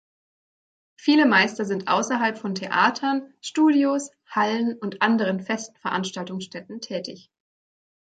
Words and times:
Viele 0.97 1.27
Meister 1.27 1.63
sind 1.63 1.87
außerhalb 1.87 2.35
von 2.39 2.55
Theatern, 2.55 3.31
Studios, 3.39 4.09
Hallen 4.27 4.75
und 4.79 4.99
anderen 5.03 5.39
festen 5.41 5.77
Veranstaltungsstätten 5.77 6.81
tätig. 6.81 7.29